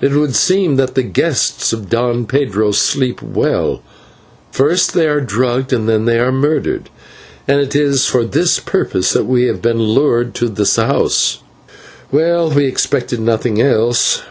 It 0.00 0.10
would 0.10 0.34
seem 0.34 0.74
that 0.74 0.96
the 0.96 1.04
guests 1.04 1.72
of 1.72 1.88
Don 1.88 2.26
Pedro 2.26 2.72
sleep 2.72 3.22
well; 3.22 3.80
first 4.50 4.92
they 4.92 5.06
are 5.06 5.20
drugged, 5.20 5.70
then 5.70 6.04
they 6.04 6.18
are 6.18 6.32
murdered; 6.32 6.90
and 7.46 7.60
it 7.60 7.76
is 7.76 8.04
for 8.06 8.24
this 8.24 8.58
purpose 8.58 9.12
that 9.12 9.26
we 9.26 9.44
have 9.44 9.62
been 9.62 9.78
lured 9.78 10.34
to 10.34 10.48
the 10.48 10.68
house. 10.84 11.38
Well, 12.10 12.50
we 12.50 12.64
expected 12.66 13.20
nothing 13.20 13.60
else." 13.62 14.22